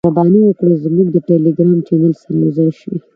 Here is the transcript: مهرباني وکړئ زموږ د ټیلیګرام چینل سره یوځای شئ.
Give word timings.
مهرباني 0.05 0.39
وکړئ 0.43 0.75
زموږ 0.85 1.07
د 1.11 1.17
ټیلیګرام 1.27 1.79
چینل 1.87 2.13
سره 2.21 2.35
یوځای 2.43 2.69
شئ. 2.79 2.95